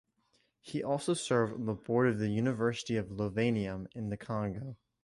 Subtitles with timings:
[0.61, 4.75] He also served on the board of the University of Lovanium in the Congo.